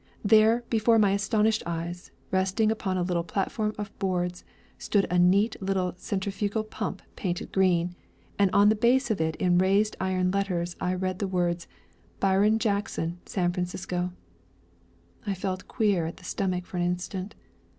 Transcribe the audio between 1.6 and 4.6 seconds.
eyes, resting upon a little platform of boards,